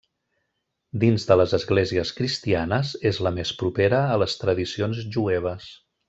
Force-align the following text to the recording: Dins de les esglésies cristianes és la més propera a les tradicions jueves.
Dins 1.03 1.25
de 1.31 1.35
les 1.41 1.51
esglésies 1.57 2.13
cristianes 2.21 2.93
és 3.13 3.19
la 3.27 3.33
més 3.39 3.51
propera 3.63 3.99
a 4.17 4.19
les 4.25 4.39
tradicions 4.45 5.03
jueves. 5.19 5.69